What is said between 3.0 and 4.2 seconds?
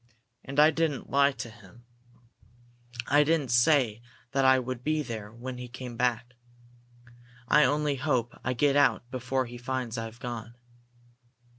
I didn't say